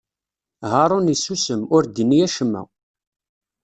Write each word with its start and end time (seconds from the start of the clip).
Haṛun 0.71 1.11
issusem, 1.13 1.61
ur 1.75 1.83
d-inni 1.85 2.19
acemma. 2.25 2.61